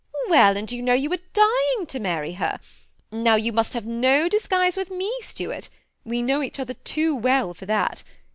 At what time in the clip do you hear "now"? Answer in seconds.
3.11-3.35